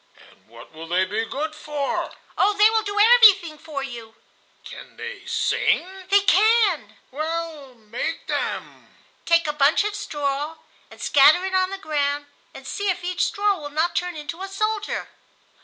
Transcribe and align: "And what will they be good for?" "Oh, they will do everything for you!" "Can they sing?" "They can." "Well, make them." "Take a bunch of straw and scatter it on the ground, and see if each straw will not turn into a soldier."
"And 0.31 0.47
what 0.49 0.71
will 0.73 0.87
they 0.87 1.05
be 1.05 1.25
good 1.25 1.53
for?" 1.53 2.11
"Oh, 2.35 2.53
they 2.57 2.71
will 2.71 2.81
do 2.81 2.99
everything 2.99 3.59
for 3.59 3.83
you!" 3.83 4.15
"Can 4.63 4.97
they 4.97 5.27
sing?" 5.27 6.07
"They 6.09 6.21
can." 6.21 6.97
"Well, 7.11 7.75
make 7.75 8.25
them." 8.25 8.95
"Take 9.27 9.45
a 9.45 9.53
bunch 9.53 9.83
of 9.83 9.93
straw 9.93 10.55
and 10.89 10.99
scatter 10.99 11.45
it 11.45 11.53
on 11.53 11.69
the 11.69 11.77
ground, 11.77 12.25
and 12.51 12.65
see 12.65 12.89
if 12.89 13.03
each 13.03 13.23
straw 13.25 13.59
will 13.59 13.69
not 13.69 13.95
turn 13.95 14.15
into 14.15 14.41
a 14.41 14.47
soldier." 14.47 15.07